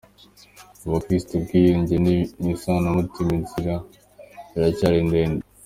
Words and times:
Mu 0.81 0.89
Bakirisitu 0.93 1.33
ubwiyunge 1.35 1.95
n’isanamitima 2.41 3.31
inzira 3.39 3.73
iracyari 4.55 4.99
ndende 5.07 5.45